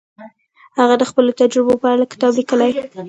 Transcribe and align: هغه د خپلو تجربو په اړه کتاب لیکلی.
هغه 0.79 0.95
د 0.97 1.03
خپلو 1.09 1.31
تجربو 1.41 1.73
په 1.81 1.87
اړه 1.93 2.05
کتاب 2.13 2.31
لیکلی. 2.39 2.69